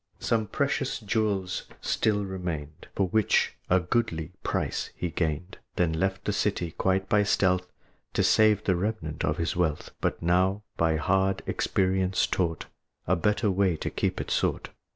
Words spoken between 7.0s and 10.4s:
by stealth, To save the remnant of his wealth; But